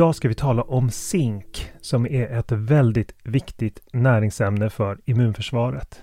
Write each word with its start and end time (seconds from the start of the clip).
Idag 0.00 0.14
ska 0.14 0.28
vi 0.28 0.34
tala 0.34 0.62
om 0.62 0.90
zink 0.90 1.70
som 1.80 2.06
är 2.06 2.38
ett 2.38 2.52
väldigt 2.52 3.14
viktigt 3.24 3.80
näringsämne 3.92 4.70
för 4.70 4.98
immunförsvaret. 5.04 6.02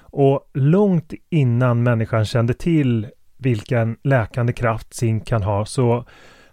Och 0.00 0.50
långt 0.54 1.12
innan 1.30 1.82
människan 1.82 2.24
kände 2.24 2.54
till 2.54 3.06
vilken 3.36 3.96
läkande 4.02 4.52
kraft 4.52 4.94
zink 4.94 5.26
kan 5.26 5.42
ha 5.42 5.64
så 5.64 6.04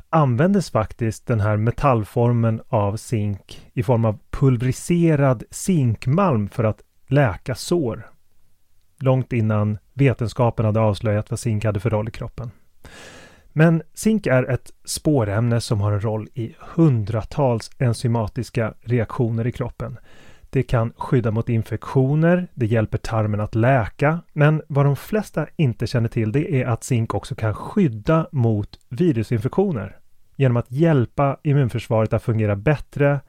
användes 0.09 0.72
faktiskt 0.72 1.28
den 1.28 1.39
här 1.39 1.57
metallformen 1.57 2.61
av 2.67 2.97
zink 2.97 3.72
i 3.73 3.84
form 3.84 4.05
av 4.05 4.19
pulveriserad 4.31 5.44
zinkmalm 5.51 6.50
för 6.50 6.63
att 6.63 6.81
läka 7.07 7.55
sår. 7.55 8.07
Långt 9.00 9.34
innan 9.34 9.78
vetenskapen 9.94 10.66
hade 10.66 10.79
avslöjat 10.79 11.29
vad 11.29 11.40
zink 11.40 11.66
hade 11.66 11.79
för 11.79 11.90
roll 11.90 12.07
i 12.07 12.11
kroppen. 12.11 12.51
Men 13.53 13.81
zink 13.94 14.28
är 14.28 14.44
ett 14.44 14.72
spårämne 14.86 15.62
som 15.62 15.81
har 15.81 15.91
en 15.91 16.02
roll 16.02 16.28
i 16.34 16.56
hundratals 16.59 17.72
enzymatiska 17.78 18.74
reaktioner 18.81 19.47
i 19.47 19.52
kroppen. 19.52 19.97
Det 20.50 20.64
kan 20.64 20.94
skydda 20.97 21.31
mot 21.31 21.50
infektioner, 21.50 22.47
det 22.53 22.66
hjälper 22.66 22.97
tarmen 22.97 23.40
att 23.40 23.56
läka, 23.56 24.19
men 24.34 24.62
vad 24.68 24.86
de 24.86 24.96
flesta 24.96 25.47
inte 25.56 25.88
känner 25.88 26.09
till 26.09 26.31
det 26.31 26.62
är 26.62 26.66
att 26.66 26.84
zink 26.84 27.14
också 27.14 27.36
kan 27.36 27.53
skydda 27.53 28.28
mot 28.31 28.80
virusinfektioner 28.90 29.97
genom 30.35 30.58
att 30.58 30.72
hjälpa 30.72 31.38
immunförsvaret 31.44 32.14
att 32.14 32.24
fungera 32.24 32.56
bättre 32.56 33.20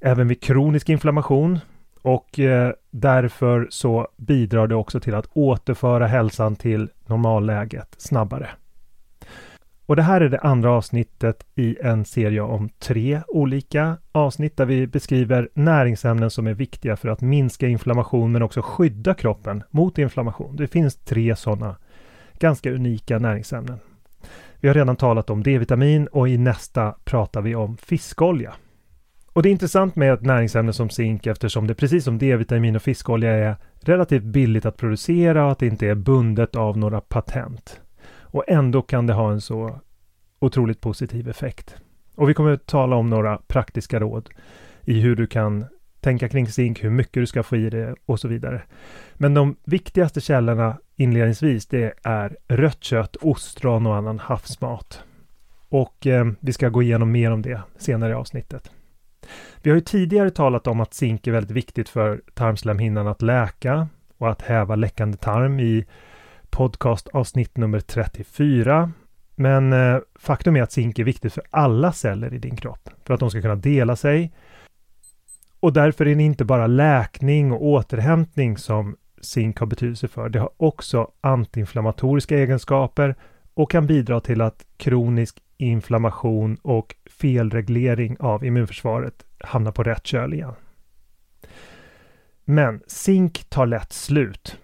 även 0.00 0.28
vid 0.28 0.42
kronisk 0.42 0.88
inflammation 0.88 1.58
och 2.02 2.38
eh, 2.38 2.72
därför 2.90 3.66
så 3.70 4.08
bidrar 4.16 4.66
det 4.66 4.74
också 4.74 5.00
till 5.00 5.14
att 5.14 5.28
återföra 5.32 6.06
hälsan 6.06 6.56
till 6.56 6.88
normalläget 7.06 7.94
snabbare. 7.98 8.48
Och 9.86 9.96
det 9.96 10.02
här 10.02 10.20
är 10.20 10.28
det 10.28 10.38
andra 10.38 10.70
avsnittet 10.70 11.46
i 11.54 11.76
en 11.82 12.04
serie 12.04 12.40
om 12.40 12.68
tre 12.78 13.20
olika 13.28 13.96
avsnitt 14.12 14.56
där 14.56 14.64
vi 14.64 14.86
beskriver 14.86 15.48
näringsämnen 15.54 16.30
som 16.30 16.46
är 16.46 16.54
viktiga 16.54 16.96
för 16.96 17.08
att 17.08 17.20
minska 17.20 17.68
inflammation 17.68 18.32
men 18.32 18.42
också 18.42 18.62
skydda 18.62 19.14
kroppen 19.14 19.62
mot 19.70 19.98
inflammation. 19.98 20.56
Det 20.56 20.66
finns 20.66 20.96
tre 20.96 21.36
sådana 21.36 21.76
ganska 22.38 22.70
unika 22.72 23.18
näringsämnen. 23.18 23.78
Vi 24.60 24.68
har 24.68 24.74
redan 24.74 24.96
talat 24.96 25.30
om 25.30 25.42
D-vitamin 25.42 26.06
och 26.06 26.28
i 26.28 26.38
nästa 26.38 26.94
pratar 27.04 27.42
vi 27.42 27.54
om 27.54 27.76
fiskolja. 27.76 28.54
Och 29.32 29.42
det 29.42 29.48
är 29.48 29.52
intressant 29.52 29.96
med 29.96 30.12
ett 30.12 30.22
näringsämne 30.22 30.72
som 30.72 30.90
zink 30.90 31.26
eftersom 31.26 31.66
det 31.66 31.74
precis 31.74 32.04
som 32.04 32.18
D-vitamin 32.18 32.76
och 32.76 32.82
fiskolja 32.82 33.30
är 33.30 33.56
relativt 33.80 34.24
billigt 34.24 34.66
att 34.66 34.76
producera 34.76 35.44
och 35.44 35.52
att 35.52 35.58
det 35.58 35.66
inte 35.66 35.86
är 35.86 35.94
bundet 35.94 36.56
av 36.56 36.78
några 36.78 37.00
patent. 37.00 37.80
Och 38.30 38.44
ändå 38.48 38.82
kan 38.82 39.06
det 39.06 39.12
ha 39.12 39.32
en 39.32 39.40
så 39.40 39.80
otroligt 40.38 40.80
positiv 40.80 41.28
effekt. 41.28 41.76
Och 42.14 42.28
vi 42.28 42.34
kommer 42.34 42.52
att 42.52 42.66
tala 42.66 42.96
om 42.96 43.10
några 43.10 43.38
praktiska 43.46 44.00
råd 44.00 44.28
i 44.84 45.00
hur 45.00 45.16
du 45.16 45.26
kan 45.26 45.64
tänka 46.00 46.28
kring 46.28 46.46
zink, 46.46 46.84
hur 46.84 46.90
mycket 46.90 47.14
du 47.14 47.26
ska 47.26 47.42
få 47.42 47.56
i 47.56 47.70
det 47.70 47.94
och 48.06 48.20
så 48.20 48.28
vidare. 48.28 48.62
Men 49.14 49.34
de 49.34 49.56
viktigaste 49.64 50.20
källorna 50.20 50.78
inledningsvis 50.96 51.66
det 51.66 51.94
är 52.02 52.36
rött 52.48 52.84
kött, 52.84 53.16
ostron 53.16 53.86
och 53.86 53.96
annan 53.96 54.18
havsmat. 54.18 55.02
Och 55.68 56.06
eh, 56.06 56.26
vi 56.40 56.52
ska 56.52 56.68
gå 56.68 56.82
igenom 56.82 57.12
mer 57.12 57.30
om 57.30 57.42
det 57.42 57.60
senare 57.78 58.10
i 58.10 58.14
avsnittet. 58.14 58.70
Vi 59.62 59.70
har 59.70 59.74
ju 59.74 59.80
tidigare 59.80 60.30
talat 60.30 60.66
om 60.66 60.80
att 60.80 60.94
zink 60.94 61.26
är 61.26 61.32
väldigt 61.32 61.56
viktigt 61.56 61.88
för 61.88 62.22
tarmslemhinnan 62.34 63.06
att 63.06 63.22
läka 63.22 63.88
och 64.18 64.30
att 64.30 64.42
häva 64.42 64.76
läckande 64.76 65.16
tarm 65.16 65.60
i 65.60 65.86
podcast 66.50 67.08
avsnitt 67.08 67.56
nummer 67.56 67.80
34. 67.80 68.92
Men 69.34 69.72
eh, 69.72 69.98
faktum 70.14 70.56
är 70.56 70.62
att 70.62 70.72
zink 70.72 70.98
är 70.98 71.04
viktigt 71.04 71.32
för 71.32 71.42
alla 71.50 71.92
celler 71.92 72.34
i 72.34 72.38
din 72.38 72.56
kropp 72.56 72.88
för 73.04 73.14
att 73.14 73.20
de 73.20 73.30
ska 73.30 73.42
kunna 73.42 73.56
dela 73.56 73.96
sig. 73.96 74.32
Och 75.60 75.72
därför 75.72 76.06
är 76.06 76.14
det 76.14 76.22
inte 76.22 76.44
bara 76.44 76.66
läkning 76.66 77.52
och 77.52 77.62
återhämtning 77.62 78.58
som 78.58 78.96
zink 79.20 79.58
har 79.58 79.66
betydelse 79.66 80.08
för. 80.08 80.28
Det 80.28 80.38
har 80.38 80.50
också 80.56 81.10
antiinflammatoriska 81.20 82.38
egenskaper 82.38 83.14
och 83.54 83.70
kan 83.70 83.86
bidra 83.86 84.20
till 84.20 84.40
att 84.40 84.66
kronisk 84.76 85.42
inflammation 85.56 86.56
och 86.62 86.96
felreglering 87.10 88.16
av 88.20 88.44
immunförsvaret 88.44 89.24
hamnar 89.38 89.72
på 89.72 89.82
rätt 89.82 90.06
köl 90.06 90.34
igen. 90.34 90.54
Men 92.44 92.82
zink 92.86 93.44
tar 93.48 93.66
lätt 93.66 93.92
slut 93.92 94.56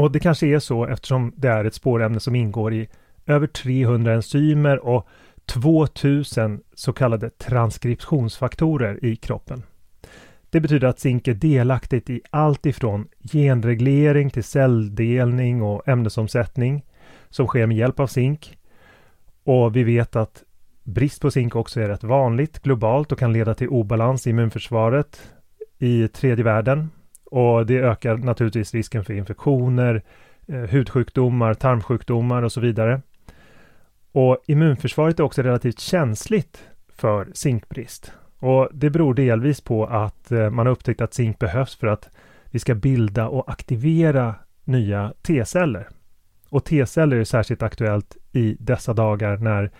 och 0.00 0.12
det 0.12 0.20
kanske 0.20 0.46
är 0.46 0.58
så 0.58 0.86
eftersom 0.86 1.32
det 1.36 1.48
är 1.48 1.64
ett 1.64 1.74
spårämne 1.74 2.20
som 2.20 2.34
ingår 2.34 2.74
i 2.74 2.88
över 3.26 3.46
300 3.46 4.12
enzymer 4.12 4.78
och 4.78 5.08
2000 5.46 6.60
så 6.74 6.92
kallade 6.92 7.30
transkriptionsfaktorer 7.30 9.04
i 9.04 9.16
kroppen. 9.16 9.62
Det 10.50 10.60
betyder 10.60 10.88
att 10.88 11.00
zink 11.00 11.28
är 11.28 11.34
delaktigt 11.34 12.10
i 12.10 12.20
allt 12.30 12.66
ifrån 12.66 13.08
genreglering 13.32 14.30
till 14.30 14.44
celldelning 14.44 15.62
och 15.62 15.88
ämnesomsättning 15.88 16.84
som 17.28 17.46
sker 17.46 17.66
med 17.66 17.76
hjälp 17.76 18.00
av 18.00 18.06
zink. 18.06 18.58
Och 19.44 19.76
vi 19.76 19.84
vet 19.84 20.16
att 20.16 20.42
brist 20.82 21.22
på 21.22 21.30
zink 21.30 21.56
också 21.56 21.80
är 21.80 21.88
rätt 21.88 22.04
vanligt 22.04 22.62
globalt 22.62 23.12
och 23.12 23.18
kan 23.18 23.32
leda 23.32 23.54
till 23.54 23.68
obalans 23.68 24.26
i 24.26 24.30
immunförsvaret 24.30 25.30
i 25.78 26.08
tredje 26.08 26.44
världen. 26.44 26.90
Och 27.30 27.66
det 27.66 27.78
ökar 27.78 28.16
naturligtvis 28.16 28.74
risken 28.74 29.04
för 29.04 29.14
infektioner, 29.14 30.02
eh, 30.46 30.60
hudsjukdomar, 30.60 31.54
tarmsjukdomar 31.54 32.42
och 32.42 32.52
så 32.52 32.60
vidare. 32.60 33.00
Och 34.12 34.38
immunförsvaret 34.46 35.20
är 35.20 35.24
också 35.24 35.42
relativt 35.42 35.80
känsligt 35.80 36.64
för 36.96 37.28
zinkbrist. 37.32 38.12
Och 38.38 38.68
det 38.72 38.90
beror 38.90 39.14
delvis 39.14 39.60
på 39.60 39.86
att 39.86 40.32
eh, 40.32 40.50
man 40.50 40.66
har 40.66 40.72
upptäckt 40.72 41.00
att 41.00 41.14
zink 41.14 41.38
behövs 41.38 41.76
för 41.76 41.86
att 41.86 42.08
vi 42.50 42.58
ska 42.58 42.74
bilda 42.74 43.28
och 43.28 43.50
aktivera 43.50 44.34
nya 44.64 45.12
T-celler. 45.22 45.88
Och 46.48 46.64
T-celler 46.64 47.16
är 47.16 47.24
särskilt 47.24 47.62
aktuellt 47.62 48.16
i 48.32 48.56
dessa 48.58 48.92
dagar 48.94 49.36
när 49.36 49.70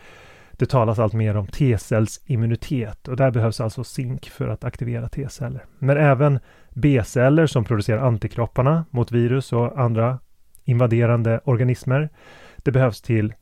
det 0.60 0.66
talas 0.66 0.98
allt 0.98 1.12
mer 1.12 1.36
om 1.36 1.46
T-cellsimmunitet 1.46 3.08
och 3.08 3.16
där 3.16 3.30
behövs 3.30 3.60
alltså 3.60 3.84
zink 3.84 4.28
för 4.28 4.48
att 4.48 4.64
aktivera 4.64 5.08
T-celler. 5.08 5.64
Men 5.78 5.96
även 5.96 6.38
B-celler 6.70 7.46
som 7.46 7.64
producerar 7.64 8.06
antikropparna 8.06 8.84
mot 8.90 9.12
virus 9.12 9.52
och 9.52 9.80
andra 9.80 10.18
invaderande 10.64 11.40
organismer. 11.44 12.08
Det 12.56 12.72
behövs 12.72 13.02
till 13.02 13.34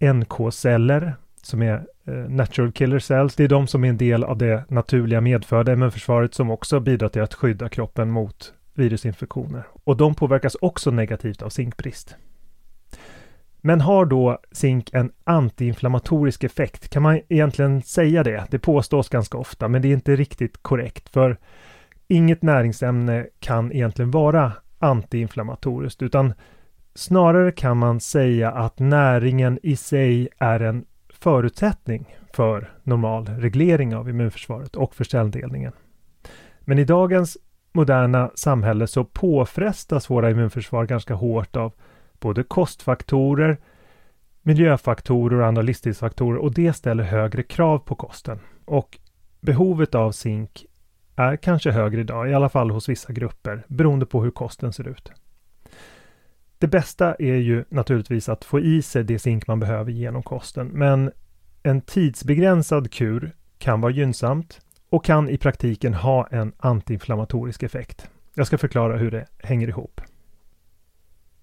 NK-celler 0.00 1.14
som 1.42 1.62
är 1.62 1.86
eh, 2.04 2.14
Natural 2.14 2.72
Killer 2.72 2.98
Cells. 2.98 3.34
Det 3.34 3.44
är 3.44 3.48
de 3.48 3.66
som 3.66 3.84
är 3.84 3.88
en 3.88 3.96
del 3.96 4.24
av 4.24 4.38
det 4.38 4.64
naturliga 4.68 5.20
medfödda 5.20 5.72
immunförsvaret 5.72 6.34
som 6.34 6.50
också 6.50 6.80
bidrar 6.80 7.08
till 7.08 7.22
att 7.22 7.34
skydda 7.34 7.68
kroppen 7.68 8.10
mot 8.10 8.54
virusinfektioner. 8.74 9.66
Och 9.84 9.96
de 9.96 10.14
påverkas 10.14 10.56
också 10.60 10.90
negativt 10.90 11.42
av 11.42 11.48
zinkbrist. 11.48 12.16
Men 13.66 13.80
har 13.80 14.06
då 14.06 14.38
zink 14.52 14.90
en 14.92 15.12
antiinflammatorisk 15.24 16.44
effekt? 16.44 16.88
Kan 16.88 17.02
man 17.02 17.20
egentligen 17.28 17.82
säga 17.82 18.22
det? 18.22 18.46
Det 18.50 18.58
påstås 18.58 19.08
ganska 19.08 19.38
ofta, 19.38 19.68
men 19.68 19.82
det 19.82 19.88
är 19.88 19.92
inte 19.92 20.16
riktigt 20.16 20.62
korrekt. 20.62 21.08
För 21.08 21.36
inget 22.08 22.42
näringsämne 22.42 23.26
kan 23.40 23.72
egentligen 23.72 24.10
vara 24.10 24.52
antiinflammatoriskt, 24.78 26.02
utan 26.02 26.34
snarare 26.94 27.52
kan 27.52 27.76
man 27.76 28.00
säga 28.00 28.50
att 28.50 28.78
näringen 28.78 29.58
i 29.62 29.76
sig 29.76 30.28
är 30.38 30.60
en 30.60 30.84
förutsättning 31.08 32.16
för 32.32 32.72
normal 32.82 33.26
reglering 33.26 33.96
av 33.96 34.08
immunförsvaret 34.08 34.76
och 34.76 34.94
för 34.94 35.04
celldelningen. 35.04 35.72
Men 36.60 36.78
i 36.78 36.84
dagens 36.84 37.38
moderna 37.72 38.30
samhälle 38.34 38.86
så 38.86 39.04
påfrestas 39.04 40.10
våra 40.10 40.30
immunförsvar 40.30 40.86
ganska 40.86 41.14
hårt 41.14 41.56
av 41.56 41.72
både 42.20 42.42
kostfaktorer, 42.42 43.58
miljöfaktorer 44.42 45.40
och 45.40 45.46
andra 45.46 45.62
livsstilsfaktorer 45.62 46.38
och 46.38 46.54
det 46.54 46.72
ställer 46.72 47.04
högre 47.04 47.42
krav 47.42 47.78
på 47.78 47.94
kosten. 47.94 48.38
Och 48.64 48.98
behovet 49.40 49.94
av 49.94 50.12
zink 50.12 50.66
är 51.16 51.36
kanske 51.36 51.70
högre 51.70 52.00
idag, 52.00 52.30
i 52.30 52.34
alla 52.34 52.48
fall 52.48 52.70
hos 52.70 52.88
vissa 52.88 53.12
grupper, 53.12 53.64
beroende 53.68 54.06
på 54.06 54.22
hur 54.22 54.30
kosten 54.30 54.72
ser 54.72 54.88
ut. 54.88 55.12
Det 56.58 56.66
bästa 56.66 57.14
är 57.14 57.36
ju 57.36 57.64
naturligtvis 57.68 58.28
att 58.28 58.44
få 58.44 58.60
i 58.60 58.82
sig 58.82 59.04
det 59.04 59.18
zink 59.18 59.46
man 59.46 59.60
behöver 59.60 59.92
genom 59.92 60.22
kosten, 60.22 60.66
men 60.66 61.12
en 61.62 61.80
tidsbegränsad 61.80 62.92
kur 62.92 63.34
kan 63.58 63.80
vara 63.80 63.92
gynnsamt 63.92 64.60
och 64.90 65.04
kan 65.04 65.28
i 65.28 65.38
praktiken 65.38 65.94
ha 65.94 66.26
en 66.26 66.52
antiinflammatorisk 66.58 67.62
effekt. 67.62 68.10
Jag 68.34 68.46
ska 68.46 68.58
förklara 68.58 68.96
hur 68.96 69.10
det 69.10 69.26
hänger 69.38 69.68
ihop. 69.68 70.00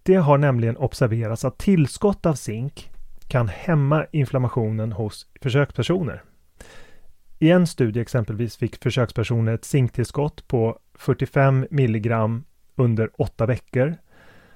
Det 0.06 0.16
har 0.16 0.38
nämligen 0.38 0.78
observerats 0.78 1.46
att 1.46 1.58
tillskott 1.58 2.26
av 2.26 2.34
zink 2.34 2.92
kan 3.28 3.48
hämma 3.48 4.06
inflammationen 4.12 4.92
hos 4.92 5.28
försökspersoner. 5.42 6.24
I 7.40 7.52
en 7.52 7.68
studie 7.68 8.00
exempelvis 8.00 8.58
fick 8.58 8.84
försökspersoner 8.84 9.54
ett 9.54 9.66
zinktillskott 9.66 10.48
på 10.48 10.80
45 10.96 11.68
milligram 11.70 12.44
under 12.76 13.10
åtta 13.22 13.46
veckor. 13.46 13.96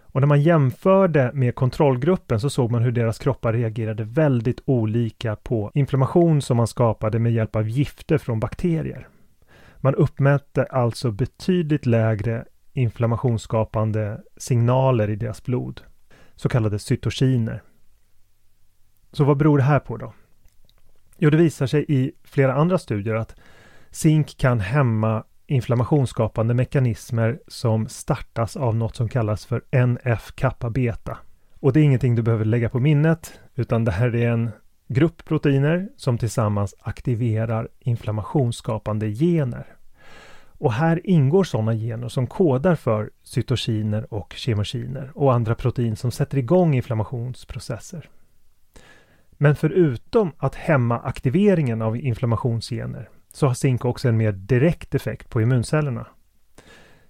Och 0.02 0.22
när 0.22 0.28
man 0.28 0.42
jämförde 0.42 1.32
med 1.34 1.56
kontrollgruppen 1.56 2.40
så 2.40 2.50
såg 2.50 2.72
man 2.72 2.84
hur 2.84 2.92
deras 2.92 3.20
kroppar 3.20 3.54
reagerade 3.54 4.04
väldigt 4.04 4.62
olika 4.66 5.36
på 5.36 5.72
inflammation 5.74 6.42
som 6.42 6.58
man 6.58 6.68
skapade 6.68 7.20
med 7.20 7.32
hjälp 7.32 7.56
av 7.56 7.70
gifter 7.70 8.18
från 8.18 8.40
bakterier. 8.40 9.08
Man 9.78 9.96
uppmätte 9.96 10.64
alltså 10.64 11.12
betydligt 11.12 11.86
lägre 11.86 12.46
inflammationsskapande 12.78 14.22
signaler 14.38 15.10
i 15.10 15.16
deras 15.16 15.44
blod, 15.44 15.82
så 16.36 16.50
kallade 16.50 16.80
cytokiner. 16.80 17.64
Så 19.12 19.24
vad 19.24 19.38
beror 19.38 19.58
det 19.58 19.64
här 19.64 19.80
på 19.80 19.98
då? 19.98 20.14
Jo, 21.18 21.30
det 21.30 21.38
visar 21.38 21.68
sig 21.68 21.86
i 21.88 22.12
flera 22.24 22.54
andra 22.54 22.78
studier 22.78 23.16
att 23.16 23.36
zink 23.92 24.38
kan 24.38 24.60
hämma 24.60 25.24
inflammationsskapande 25.48 26.54
mekanismer 26.54 27.40
som 27.48 27.88
startas 27.88 28.58
av 28.58 28.76
något 28.76 28.96
som 28.96 29.10
kallas 29.10 29.46
för 29.46 29.62
NF-kappa 29.72 30.70
beta. 30.70 31.18
Och 31.60 31.74
det 31.74 31.80
är 31.80 31.84
ingenting 31.84 32.16
du 32.16 32.22
behöver 32.22 32.46
lägga 32.46 32.70
på 32.70 32.80
minnet, 32.80 33.40
utan 33.56 33.86
det 33.86 33.92
här 33.92 34.16
är 34.16 34.30
en 34.30 34.52
grupp 34.88 35.26
proteiner 35.26 35.90
som 35.98 36.18
tillsammans 36.18 36.76
aktiverar 36.80 37.70
inflammationsskapande 37.80 39.10
gener. 39.10 39.77
Och 40.58 40.74
här 40.74 41.02
ingår 41.04 41.44
sådana 41.44 41.74
gener 41.74 42.08
som 42.08 42.28
kodar 42.28 42.76
för 42.76 43.10
cytokiner 43.24 44.14
och 44.14 44.34
kemokiner 44.34 45.12
och 45.16 45.34
andra 45.34 45.56
protein 45.56 45.96
som 45.96 46.12
sätter 46.12 46.38
igång 46.38 46.76
inflammationsprocesser. 46.76 48.10
Men 49.32 49.56
förutom 49.56 50.32
att 50.38 50.56
hämma 50.56 51.00
aktiveringen 51.00 51.82
av 51.82 51.98
inflammationsgener 51.98 53.10
så 53.34 53.48
har 53.48 53.54
zink 53.54 53.86
också 53.86 54.10
en 54.10 54.18
mer 54.18 54.32
direkt 54.32 54.96
effekt 54.96 55.30
på 55.30 55.42
immuncellerna. 55.42 56.08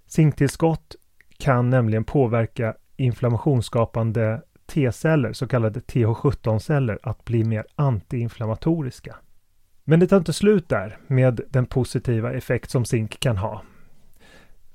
Zinktillskott 0.07 0.95
kan 1.38 1.69
nämligen 1.69 2.03
påverka 2.03 2.75
inflammationsskapande 2.95 4.41
T-celler, 4.65 5.33
så 5.33 5.47
kallade 5.47 5.79
TH17-celler, 5.79 7.00
att 7.03 7.25
bli 7.25 7.43
mer 7.43 7.65
antiinflammatoriska. 7.75 9.15
Men 9.89 10.00
det 10.00 10.07
tar 10.07 10.18
inte 10.18 10.34
slut 10.34 10.69
där 10.69 10.98
med 11.07 11.42
den 11.50 11.66
positiva 11.66 12.34
effekt 12.34 12.72
som 12.72 12.86
zink 12.86 13.19
kan 13.19 13.38
ha. 13.38 13.62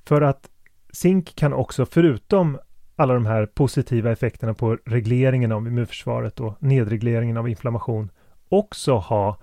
För 0.04 0.22
att 0.22 0.50
zink 0.92 1.36
kan 1.36 1.52
också, 1.52 1.86
förutom 1.86 2.58
alla 2.96 3.14
de 3.14 3.26
här 3.26 3.46
positiva 3.46 4.12
effekterna 4.12 4.54
på 4.54 4.78
regleringen 4.84 5.52
av 5.52 5.66
immunförsvaret 5.66 6.40
och 6.40 6.62
nedregleringen 6.62 7.36
av 7.36 7.48
inflammation, 7.48 8.10
också 8.48 8.94
ha 8.94 9.38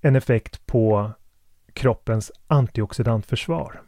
en 0.00 0.16
effekt 0.16 0.66
på 0.66 1.10
kroppens 1.72 2.32
antioxidantförsvar. 2.46 3.80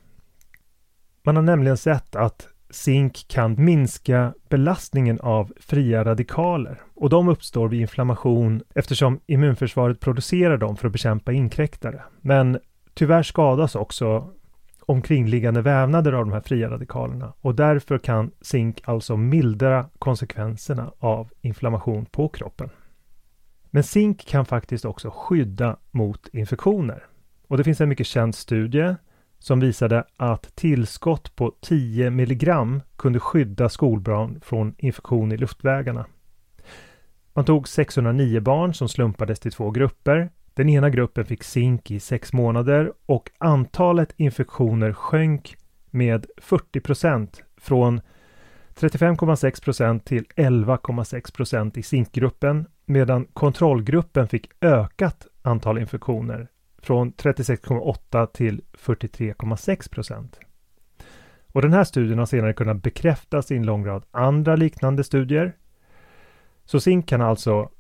Man 1.23 1.37
har 1.37 1.43
nämligen 1.43 1.77
sett 1.77 2.17
att 2.17 2.49
Zink 2.75 3.29
kan 3.29 3.65
minska 3.65 4.35
belastningen 4.49 5.21
av 5.21 5.53
fria 5.61 6.05
radikaler 6.05 6.81
och 6.95 7.11
de 7.11 7.29
uppstår 7.29 7.69
vid 7.69 7.81
inflammation 7.81 8.63
eftersom 8.75 9.21
immunförsvaret 9.27 10.01
producerar 10.01 10.59
dem 10.59 10.77
för 10.77 10.87
att 10.87 10.93
bekämpa 10.93 11.33
inkräktare. 11.33 12.03
Men 12.21 12.59
tyvärr 12.95 13.23
skadas 13.23 13.75
också 13.75 14.31
omkringliggande 14.81 15.63
vävnader 15.63 16.13
av 16.13 16.25
de 16.25 16.33
här 16.33 16.41
fria 16.41 16.71
radikalerna 16.71 17.33
och 17.41 17.55
därför 17.55 17.99
kan 17.99 18.31
zink 18.41 18.81
alltså 18.85 19.17
mildra 19.17 19.89
konsekvenserna 19.99 20.93
av 20.99 21.31
inflammation 21.41 22.07
på 22.07 22.29
kroppen. 22.29 22.71
Men 23.71 23.83
zink 23.83 24.27
kan 24.27 24.47
faktiskt 24.47 24.85
också 24.85 25.11
skydda 25.15 25.77
mot 25.91 26.29
infektioner. 26.29 27.07
Och 27.49 27.57
det 27.57 27.65
finns 27.65 27.81
en 27.81 27.89
mycket 27.89 28.07
känd 28.07 28.35
studie 28.35 28.95
som 29.45 29.61
visade 29.61 30.05
att 30.17 30.57
tillskott 30.57 31.37
på 31.37 31.53
10 31.61 32.11
milligram 32.11 32.83
kunde 32.97 33.21
skydda 33.21 33.69
skolbarn 33.69 34.41
från 34.41 34.75
infektion 34.79 35.33
i 35.33 35.37
luftvägarna. 35.37 36.07
Man 37.35 37.45
tog 37.45 37.69
609 37.69 38.41
barn 38.41 38.75
som 38.75 38.89
slumpades 38.89 39.41
till 39.41 39.53
två 39.53 39.71
grupper. 39.71 40.31
Den 40.55 40.69
ena 40.69 40.91
gruppen 40.91 41.25
fick 41.25 41.43
zink 41.43 41.91
i 41.91 42.01
sex 42.01 42.33
månader 42.33 42.93
och 43.07 43.31
antalet 43.39 44.15
infektioner 44.17 44.93
sjönk 44.93 45.57
med 45.91 46.27
40 46.37 46.81
procent 46.81 47.43
från 47.57 48.01
35,6 48.75 49.65
procent 49.65 50.05
till 50.05 50.25
11,6 50.37 51.35
procent 51.35 51.77
i 51.77 51.83
zinkgruppen 51.83 52.67
medan 52.87 53.25
kontrollgruppen 53.25 54.29
fick 54.29 54.51
ökat 54.61 55.27
antal 55.43 55.79
infektioner 55.79 56.49
från 56.85 57.13
36,8 57.13 58.27
till 58.27 58.63
43,6 58.79 59.91
procent. 59.91 60.41
Och 61.53 61.63
den 61.63 61.73
här 61.73 61.85
studien 61.85 62.19
har 62.19 62.27
senare 62.27 62.53
kunnat 62.53 62.83
bekräftas 62.83 63.51
i 63.51 63.57
en 63.57 63.67
lång 63.67 63.87
rad 63.87 64.05
andra 64.11 64.57
liknande 64.57 65.05
studier. 65.05 65.57
Så 66.65 66.81
zink 66.81 67.09
kan 67.09 67.21
alltså 67.21 67.71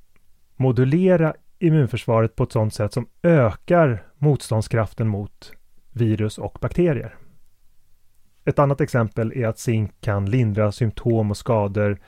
modulera 0.56 1.34
immunförsvaret 1.58 2.36
på 2.36 2.44
ett 2.44 2.52
sådant 2.52 2.74
sätt 2.74 2.92
som 2.92 3.06
ökar 3.22 4.06
motståndskraften 4.18 5.08
mot 5.08 5.52
virus 5.92 6.38
och 6.38 6.58
bakterier. 6.60 7.16
Ett 8.44 8.58
annat 8.58 8.80
exempel 8.80 9.32
är 9.36 9.46
att 9.46 9.58
zink 9.58 10.00
kan 10.00 10.30
lindra 10.30 10.72
symptom 10.72 11.30
och 11.30 11.36
skador 11.36 11.98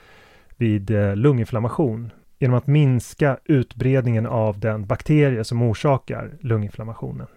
vid 0.55 0.91
eh, 0.91 1.15
lunginflammation 1.15 2.11
genom 2.39 2.57
att 2.57 2.67
minska 2.67 3.39
utbredningen 3.45 4.25
av 4.25 4.59
den 4.59 4.85
bakterie 4.85 5.43
som 5.43 5.61
orsakar 5.61 6.37
lunginflammationen. 6.41 7.27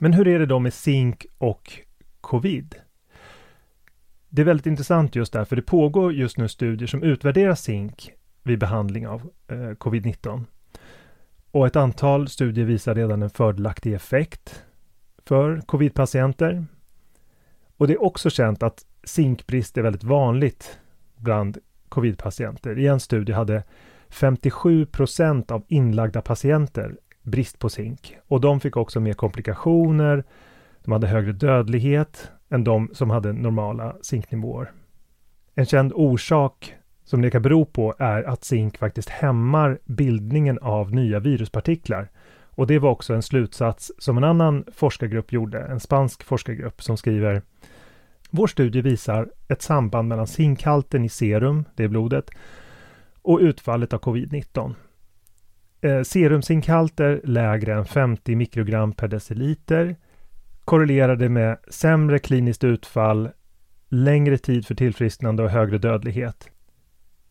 Men 0.00 0.12
hur 0.12 0.28
är 0.28 0.38
det 0.38 0.46
då 0.46 0.58
med 0.58 0.74
zink 0.74 1.26
och 1.38 1.72
covid? 2.20 2.74
Det 4.28 4.42
är 4.42 4.46
väldigt 4.46 4.66
intressant 4.66 5.16
just 5.16 5.32
därför 5.32 5.56
det 5.56 5.62
pågår 5.62 6.12
just 6.12 6.38
nu 6.38 6.48
studier 6.48 6.86
som 6.86 7.02
utvärderar 7.02 7.54
zink 7.54 8.10
vid 8.42 8.58
behandling 8.58 9.08
av 9.08 9.30
eh, 9.48 9.54
covid-19. 9.56 10.44
Och 11.50 11.66
ett 11.66 11.76
antal 11.76 12.28
studier 12.28 12.64
visar 12.64 12.94
redan 12.94 13.22
en 13.22 13.30
fördelaktig 13.30 13.94
effekt 13.94 14.64
för 15.24 15.60
covid-patienter. 15.60 16.66
Och 17.76 17.86
det 17.86 17.92
är 17.92 18.02
också 18.02 18.30
känt 18.30 18.62
att 18.62 18.86
zinkbrist 19.04 19.78
är 19.78 19.82
väldigt 19.82 20.04
vanligt 20.04 20.78
bland 21.16 21.58
covidpatienter. 21.92 22.78
I 22.78 22.86
en 22.86 23.00
studie 23.00 23.32
hade 23.32 23.62
57 24.08 24.86
procent 24.86 25.50
av 25.50 25.64
inlagda 25.68 26.22
patienter 26.22 26.96
brist 27.22 27.58
på 27.58 27.68
zink 27.68 28.16
och 28.28 28.40
de 28.40 28.60
fick 28.60 28.76
också 28.76 29.00
mer 29.00 29.12
komplikationer. 29.12 30.24
De 30.84 30.92
hade 30.92 31.06
högre 31.06 31.32
dödlighet 31.32 32.30
än 32.50 32.64
de 32.64 32.90
som 32.92 33.10
hade 33.10 33.32
normala 33.32 33.96
zinknivåer. 34.02 34.72
En 35.54 35.66
känd 35.66 35.92
orsak 35.94 36.74
som 37.04 37.22
det 37.22 37.30
kan 37.30 37.42
bero 37.42 37.64
på 37.64 37.94
är 37.98 38.22
att 38.22 38.44
zink 38.44 38.78
faktiskt 38.78 39.08
hämmar 39.08 39.78
bildningen 39.84 40.58
av 40.58 40.94
nya 40.94 41.20
viruspartiklar. 41.20 42.08
Och 42.50 42.66
det 42.66 42.78
var 42.78 42.90
också 42.90 43.14
en 43.14 43.22
slutsats 43.22 43.92
som 43.98 44.16
en 44.16 44.24
annan 44.24 44.64
forskargrupp 44.74 45.32
gjorde, 45.32 45.60
en 45.60 45.80
spansk 45.80 46.22
forskargrupp 46.22 46.82
som 46.82 46.96
skriver 46.96 47.42
vår 48.34 48.46
studie 48.46 48.80
visar 48.80 49.28
ett 49.48 49.62
samband 49.62 50.08
mellan 50.08 50.26
zinkhalten 50.26 51.04
i 51.04 51.08
serum, 51.08 51.64
det 51.74 51.84
är 51.84 51.88
blodet, 51.88 52.30
och 53.22 53.38
utfallet 53.38 53.92
av 53.92 54.00
covid-19. 54.00 54.74
Eh, 55.80 56.02
serumzinkhalter 56.02 57.20
lägre 57.24 57.74
än 57.74 57.84
50 57.84 58.36
mikrogram 58.36 58.92
per 58.92 59.08
deciliter 59.08 59.96
korrelerade 60.64 61.28
med 61.28 61.58
sämre 61.68 62.18
kliniskt 62.18 62.64
utfall, 62.64 63.30
längre 63.88 64.38
tid 64.38 64.66
för 64.66 64.74
tillfrisknande 64.74 65.42
och 65.42 65.50
högre 65.50 65.78
dödlighet. 65.78 66.48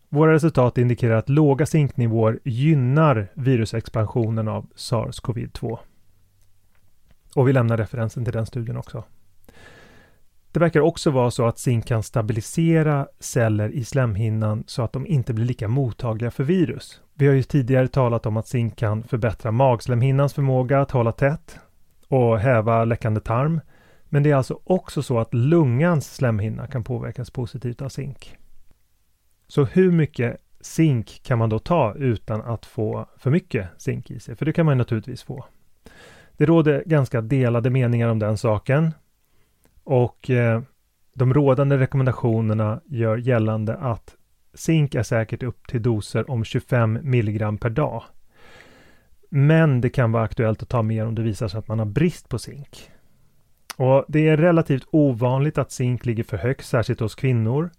Våra 0.10 0.34
resultat 0.34 0.78
indikerar 0.78 1.16
att 1.16 1.30
låga 1.30 1.66
zinknivåer 1.66 2.40
gynnar 2.44 3.28
virusexpansionen 3.34 4.48
av 4.48 4.68
SARS-CoV-2. 4.76 5.78
Och 7.36 7.48
vi 7.48 7.54
lämnar 7.54 7.78
referensen 7.78 8.24
till 8.26 8.34
den 8.34 8.46
studien 8.46 8.78
också. 8.78 9.04
Det 10.52 10.60
verkar 10.60 10.80
också 10.80 11.12
vara 11.12 11.32
så 11.32 11.46
att 11.46 11.60
zink 11.60 11.88
kan 11.88 12.04
stabilisera 12.04 13.08
celler 13.20 13.70
i 13.70 13.84
slemhinnan 13.84 14.64
så 14.68 14.82
att 14.82 14.94
de 14.94 15.08
inte 15.08 15.34
blir 15.34 15.46
lika 15.46 15.68
mottagliga 15.68 16.32
för 16.32 16.44
virus. 16.44 17.02
Vi 17.14 17.28
har 17.28 17.34
ju 17.34 17.44
tidigare 17.44 17.88
talat 17.88 18.26
om 18.26 18.38
att 18.38 18.48
zink 18.48 18.78
kan 18.78 19.04
förbättra 19.04 19.52
magslemhinnans 19.52 20.34
förmåga 20.34 20.82
att 20.82 20.92
hålla 20.92 21.12
tätt 21.12 21.60
och 22.08 22.40
häva 22.40 22.86
läckande 22.86 23.20
tarm. 23.20 23.62
Men 24.06 24.24
det 24.24 24.32
är 24.32 24.36
alltså 24.36 24.60
också 24.64 25.04
så 25.04 25.20
att 25.20 25.34
lungans 25.34 26.16
slemhinna 26.16 26.68
kan 26.68 26.84
påverkas 26.84 27.30
positivt 27.30 27.82
av 27.82 27.90
zink. 27.90 28.38
Så 29.48 29.64
hur 29.64 29.92
mycket 29.92 30.38
zink 30.62 31.22
kan 31.24 31.38
man 31.38 31.50
då 31.50 31.60
ta 31.60 31.94
utan 31.96 32.42
att 32.42 32.66
få 32.66 33.06
för 33.18 33.32
mycket 33.32 33.68
zink 33.78 34.12
i 34.12 34.20
sig? 34.20 34.36
För 34.36 34.46
det 34.46 34.54
kan 34.54 34.66
man 34.66 34.78
naturligtvis 34.78 35.24
få. 35.24 35.46
Det 36.38 36.46
råder 36.46 36.84
ganska 36.86 37.22
delade 37.22 37.70
meningar 37.70 38.08
om 38.08 38.20
den 38.20 38.38
saken. 38.38 38.92
Och 39.84 40.30
eh, 40.30 40.62
de 41.14 41.34
rådande 41.34 41.78
rekommendationerna 41.78 42.82
gör 42.86 43.18
gällande 43.18 43.76
att 43.78 44.16
zink 44.54 44.96
är 44.96 45.04
säkert 45.04 45.44
upp 45.44 45.68
till 45.68 45.82
doser 45.82 46.32
om 46.32 46.44
25 46.44 47.00
milligram 47.02 47.58
per 47.58 47.70
dag. 47.70 48.04
Men 49.30 49.82
det 49.82 49.90
kan 49.90 50.12
vara 50.12 50.24
aktuellt 50.24 50.62
att 50.62 50.70
ta 50.70 50.82
mer 50.82 51.06
om 51.06 51.16
det 51.16 51.22
visar 51.22 51.48
sig 51.48 51.58
att 51.58 51.68
man 51.68 51.80
har 51.80 51.86
brist 51.86 52.30
på 52.30 52.40
zink. 52.40 52.90
Och 53.78 54.06
Det 54.08 54.28
är 54.28 54.38
relativt 54.38 54.88
ovanligt 54.92 55.58
att 55.58 55.72
zink 55.72 56.06
ligger 56.06 56.24
för 56.24 56.38
högt, 56.38 56.66
särskilt 56.66 57.00
hos 57.00 57.16
kvinnor. 57.16 57.70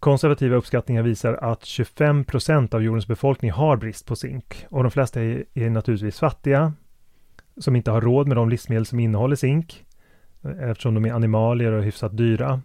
Konservativa 0.00 0.56
uppskattningar 0.56 1.02
visar 1.02 1.34
att 1.34 1.64
25 1.64 2.24
procent 2.24 2.74
av 2.74 2.82
jordens 2.82 3.06
befolkning 3.06 3.50
har 3.50 3.76
brist 3.76 4.06
på 4.06 4.16
zink 4.16 4.66
och 4.70 4.82
de 4.82 4.90
flesta 4.90 5.22
är, 5.22 5.44
är 5.54 5.70
naturligtvis 5.70 6.18
fattiga 6.18 6.72
som 7.56 7.76
inte 7.76 7.90
har 7.90 8.00
råd 8.00 8.28
med 8.28 8.36
de 8.36 8.48
livsmedel 8.48 8.86
som 8.86 9.00
innehåller 9.00 9.36
zink 9.36 9.84
eftersom 10.60 10.94
de 10.94 11.04
är 11.04 11.12
animalier 11.12 11.72
och 11.72 11.84
hyfsat 11.84 12.16
dyra. 12.16 12.62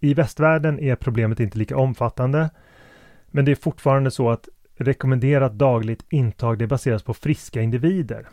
I 0.00 0.14
västvärlden 0.14 0.78
är 0.78 0.96
problemet 0.96 1.40
inte 1.40 1.58
lika 1.58 1.76
omfattande 1.76 2.50
men 3.30 3.44
det 3.44 3.50
är 3.50 3.56
fortfarande 3.56 4.10
så 4.10 4.30
att 4.30 4.48
rekommenderat 4.76 5.52
dagligt 5.52 6.04
intag 6.10 6.58
det 6.58 6.66
baseras 6.66 7.02
på 7.02 7.14
friska 7.14 7.62
individer. 7.62 8.28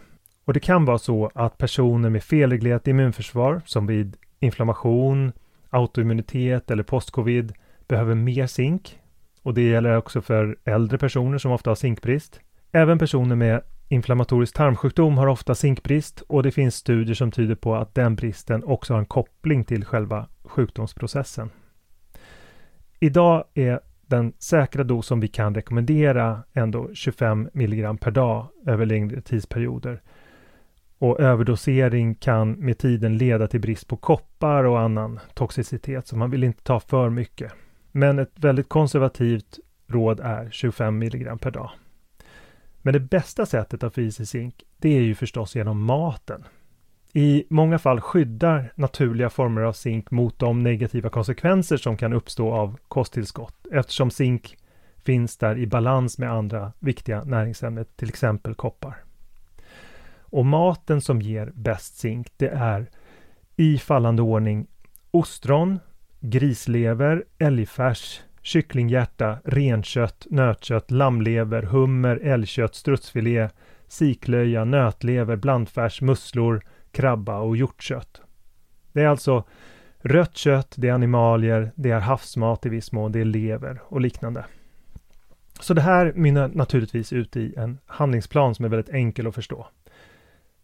Och 0.45 0.53
det 0.53 0.59
kan 0.59 0.85
vara 0.85 0.97
så 0.97 1.31
att 1.35 1.57
personer 1.57 2.09
med 2.09 2.23
felreglerat 2.23 2.87
immunförsvar 2.87 3.61
som 3.65 3.87
vid 3.87 4.17
inflammation, 4.39 5.31
autoimmunitet 5.69 6.71
eller 6.71 6.83
postcovid 6.83 7.53
behöver 7.87 8.15
mer 8.15 8.47
zink. 8.47 8.99
Och 9.43 9.53
det 9.53 9.61
gäller 9.61 9.97
också 9.97 10.21
för 10.21 10.57
äldre 10.63 10.97
personer 10.97 11.37
som 11.37 11.51
ofta 11.51 11.69
har 11.69 11.75
zinkbrist. 11.75 12.39
Även 12.71 12.99
personer 12.99 13.35
med 13.35 13.61
inflammatorisk 13.89 14.55
tarmsjukdom 14.55 15.17
har 15.17 15.27
ofta 15.27 15.55
zinkbrist 15.55 16.21
och 16.21 16.43
det 16.43 16.51
finns 16.51 16.75
studier 16.75 17.15
som 17.15 17.31
tyder 17.31 17.55
på 17.55 17.75
att 17.75 17.95
den 17.95 18.15
bristen 18.15 18.63
också 18.63 18.93
har 18.93 18.99
en 18.99 19.05
koppling 19.05 19.63
till 19.63 19.85
själva 19.85 20.27
sjukdomsprocessen. 20.43 21.49
Idag 22.99 23.43
är 23.53 23.79
den 24.05 24.33
säkra 24.39 24.83
dos 24.83 25.07
som 25.07 25.19
vi 25.19 25.27
kan 25.27 25.55
rekommendera 25.55 26.43
ändå 26.53 26.89
25 26.93 27.49
mg 27.53 27.97
per 28.01 28.11
dag 28.11 28.47
över 28.65 28.85
längre 28.85 29.21
tidsperioder. 29.21 30.01
Och 30.99 31.19
överdosering 31.19 32.15
kan 32.15 32.51
med 32.51 32.77
tiden 32.77 33.17
leda 33.17 33.47
till 33.47 33.61
brist 33.61 33.87
på 33.87 33.97
koppar 33.97 34.63
och 34.63 34.79
annan 34.79 35.19
toxicitet, 35.33 36.07
så 36.07 36.17
man 36.17 36.31
vill 36.31 36.43
inte 36.43 36.63
ta 36.63 36.79
för 36.79 37.09
mycket. 37.09 37.53
Men 37.91 38.19
ett 38.19 38.31
väldigt 38.35 38.69
konservativt 38.69 39.59
råd 39.87 40.19
är 40.19 40.49
25 40.51 41.01
mg 41.01 41.37
per 41.41 41.51
dag. 41.51 41.71
Men 42.87 42.93
det 42.93 42.99
bästa 42.99 43.45
sättet 43.45 43.83
att 43.83 43.93
få 43.93 44.01
i 44.01 44.11
sig 44.11 44.25
zink, 44.25 44.63
det 44.77 44.97
är 44.97 45.01
ju 45.01 45.15
förstås 45.15 45.55
genom 45.55 45.83
maten. 45.83 46.43
I 47.13 47.45
många 47.49 47.79
fall 47.79 48.01
skyddar 48.01 48.73
naturliga 48.75 49.29
former 49.29 49.61
av 49.61 49.73
zink 49.73 50.11
mot 50.11 50.39
de 50.39 50.63
negativa 50.63 51.09
konsekvenser 51.09 51.77
som 51.77 51.97
kan 51.97 52.13
uppstå 52.13 52.53
av 52.53 52.77
kosttillskott 52.87 53.67
eftersom 53.71 54.11
zink 54.11 54.57
finns 55.05 55.37
där 55.37 55.57
i 55.57 55.67
balans 55.67 56.17
med 56.17 56.31
andra 56.31 56.73
viktiga 56.79 57.23
näringsämnen, 57.23 57.85
till 57.95 58.09
exempel 58.09 58.55
koppar. 58.55 59.03
Och 60.19 60.45
maten 60.45 61.01
som 61.01 61.21
ger 61.21 61.51
bäst 61.55 61.97
zink, 61.97 62.27
det 62.37 62.49
är 62.49 62.89
i 63.55 63.77
fallande 63.77 64.21
ordning 64.21 64.67
ostron, 65.11 65.79
grislever, 66.19 67.25
älgfärs, 67.37 68.21
kycklinghjärta, 68.47 69.37
renkött, 69.43 70.27
nötkött, 70.29 70.91
lammlever, 70.91 71.63
hummer, 71.63 72.19
älgkött, 72.23 72.75
strutsfilé, 72.75 73.49
siklöja, 73.87 74.65
nötlever, 74.65 75.35
blandfärs, 75.35 76.01
musslor, 76.01 76.65
krabba 76.91 77.39
och 77.39 77.57
hjortkött. 77.57 78.21
Det 78.91 79.01
är 79.01 79.07
alltså 79.07 79.43
rött 79.99 80.37
kött, 80.37 80.73
det 80.77 80.87
är 80.87 80.93
animalier, 80.93 81.71
det 81.75 81.91
är 81.91 81.99
havsmat 81.99 82.65
i 82.65 82.69
viss 82.69 82.91
mån, 82.91 83.11
det 83.11 83.19
är 83.19 83.25
lever 83.25 83.81
och 83.83 84.01
liknande. 84.01 84.45
Så 85.59 85.73
det 85.73 85.81
här 85.81 86.13
mynnar 86.15 86.47
naturligtvis 86.47 87.13
ut 87.13 87.35
i 87.37 87.53
en 87.57 87.77
handlingsplan 87.85 88.55
som 88.55 88.65
är 88.65 88.69
väldigt 88.69 88.93
enkel 88.93 89.27
att 89.27 89.35
förstå. 89.35 89.67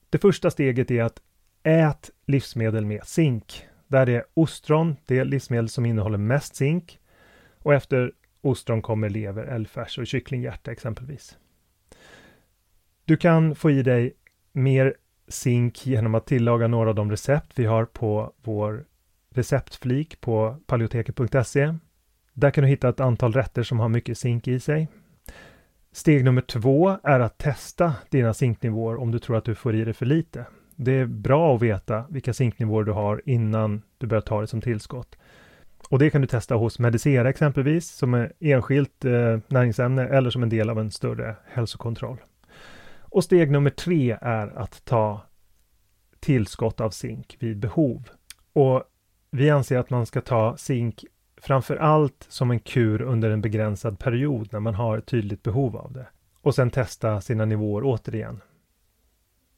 Det 0.09 0.17
första 0.17 0.51
steget 0.51 0.91
är 0.91 1.03
att 1.03 1.21
ät 1.63 2.09
livsmedel 2.27 2.85
med 2.85 3.03
zink. 3.03 3.67
Där 3.87 4.09
är 4.09 4.23
ostron 4.33 4.95
det 5.05 5.23
livsmedel 5.23 5.69
som 5.69 5.85
innehåller 5.85 6.17
mest 6.17 6.55
zink. 6.55 6.99
Och 7.63 7.73
efter 7.73 8.11
ostron 8.41 8.81
kommer 8.81 9.09
lever, 9.09 9.43
älgfärs 9.43 9.97
och 9.97 10.07
kycklinghjärta 10.07 10.71
exempelvis. 10.71 11.37
Du 13.05 13.17
kan 13.17 13.55
få 13.55 13.71
i 13.71 13.83
dig 13.83 14.13
mer 14.51 14.95
zink 15.27 15.85
genom 15.85 16.15
att 16.15 16.25
tillaga 16.25 16.67
några 16.67 16.89
av 16.89 16.95
de 16.95 17.11
recept 17.11 17.59
vi 17.59 17.65
har 17.65 17.85
på 17.85 18.33
vår 18.43 18.85
receptflik 19.29 20.21
på 20.21 20.57
paleoteket.se. 20.65 21.73
Där 22.33 22.51
kan 22.51 22.63
du 22.63 22.69
hitta 22.69 22.89
ett 22.89 22.99
antal 22.99 23.33
rätter 23.33 23.63
som 23.63 23.79
har 23.79 23.89
mycket 23.89 24.17
zink 24.17 24.47
i 24.47 24.59
sig. 24.59 24.87
Steg 25.91 26.23
nummer 26.23 26.41
två 26.41 26.97
är 27.03 27.19
att 27.19 27.37
testa 27.37 27.93
dina 28.09 28.33
zinknivåer 28.33 28.95
om 28.95 29.11
du 29.11 29.19
tror 29.19 29.37
att 29.37 29.45
du 29.45 29.55
får 29.55 29.75
i 29.75 29.83
dig 29.83 29.93
för 29.93 30.05
lite. 30.05 30.45
Det 30.75 30.91
är 30.91 31.05
bra 31.05 31.55
att 31.55 31.61
veta 31.61 32.05
vilka 32.09 32.33
zinknivåer 32.33 32.83
du 32.83 32.91
har 32.91 33.21
innan 33.25 33.81
du 33.97 34.07
börjar 34.07 34.21
ta 34.21 34.41
det 34.41 34.47
som 34.47 34.61
tillskott. 34.61 35.17
Och 35.93 35.99
det 35.99 36.09
kan 36.09 36.21
du 36.21 36.27
testa 36.27 36.55
hos 36.55 36.79
Medicera 36.79 37.29
exempelvis, 37.29 37.91
som 37.91 38.13
är 38.13 38.33
enskilt 38.39 39.05
eh, 39.05 39.39
näringsämne 39.47 40.07
eller 40.07 40.29
som 40.29 40.43
en 40.43 40.49
del 40.49 40.69
av 40.69 40.79
en 40.79 40.91
större 40.91 41.35
hälsokontroll. 41.45 42.17
Och 42.99 43.23
steg 43.23 43.51
nummer 43.51 43.69
tre 43.69 44.17
är 44.21 44.57
att 44.57 44.85
ta 44.85 45.21
tillskott 46.19 46.81
av 46.81 46.89
zink 46.89 47.37
vid 47.39 47.59
behov. 47.59 48.09
Och 48.53 48.83
vi 49.31 49.49
anser 49.49 49.77
att 49.77 49.89
man 49.89 50.05
ska 50.05 50.21
ta 50.21 50.57
zink 50.57 51.05
framför 51.41 51.75
allt 51.75 52.25
som 52.29 52.51
en 52.51 52.59
kur 52.59 53.01
under 53.01 53.29
en 53.29 53.41
begränsad 53.41 53.99
period 53.99 54.49
när 54.51 54.59
man 54.59 54.75
har 54.75 54.97
ett 54.97 55.05
tydligt 55.05 55.43
behov 55.43 55.77
av 55.77 55.93
det. 55.93 56.07
Och 56.41 56.55
sen 56.55 56.71
testa 56.71 57.21
sina 57.21 57.45
nivåer 57.45 57.81
återigen. 57.85 58.41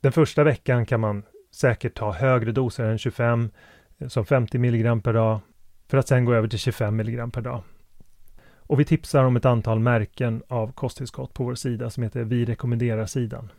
Den 0.02 0.12
första 0.12 0.44
veckan 0.44 0.86
kan 0.86 1.00
man 1.00 1.24
säkert 1.52 1.98
ta 1.98 2.12
högre 2.12 2.52
doser 2.52 2.86
än 2.86 2.98
25, 2.98 3.50
eh, 3.98 4.08
som 4.08 4.26
50 4.26 4.58
mg 4.58 5.02
per 5.04 5.14
dag, 5.14 5.40
för 5.88 5.98
att 5.98 6.08
sen 6.08 6.26
gå 6.26 6.34
över 6.34 6.48
till 6.48 6.60
25 6.60 7.00
mg 7.00 7.32
per 7.32 7.42
dag. 7.42 7.64
Och 8.68 8.80
vi 8.80 8.86
tipsar 8.86 9.24
om 9.24 9.36
ett 9.36 9.46
antal 9.46 9.80
märken 9.80 10.44
av 10.48 10.72
kosttillskott 10.72 11.34
på 11.34 11.44
vår 11.44 11.56
sida 11.56 11.90
som 11.90 12.04
heter 12.04 12.24
Vi 12.24 12.46
rekommenderar 12.46 13.06
sidan. 13.06 13.52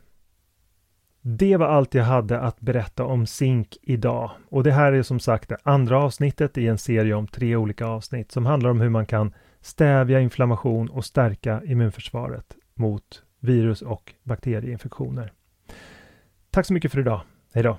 Det 1.20 1.56
var 1.56 1.66
allt 1.66 1.94
jag 1.94 2.04
hade 2.04 2.40
att 2.40 2.60
berätta 2.60 3.04
om 3.04 3.26
zink 3.26 3.76
idag. 3.82 4.30
Och 4.48 4.64
det 4.64 4.72
här 4.72 4.92
är 4.92 5.02
som 5.02 5.20
sagt 5.20 5.48
det 5.48 5.56
andra 5.62 6.02
avsnittet 6.02 6.58
i 6.58 6.66
en 6.66 6.78
serie 6.78 7.14
om 7.14 7.26
tre 7.26 7.56
olika 7.56 7.86
avsnitt 7.86 8.32
som 8.32 8.46
handlar 8.46 8.70
om 8.70 8.80
hur 8.80 8.88
man 8.88 9.06
kan 9.06 9.34
stävja 9.60 10.20
inflammation 10.20 10.90
och 10.90 11.04
stärka 11.04 11.62
immunförsvaret 11.64 12.56
mot 12.74 13.22
virus 13.40 13.82
och 13.82 14.14
bakterieinfektioner. 14.22 15.32
Tack 16.50 16.66
så 16.66 16.72
mycket 16.72 16.92
för 16.92 17.00
idag. 17.00 17.20
Hej 17.52 17.62
då! 17.62 17.78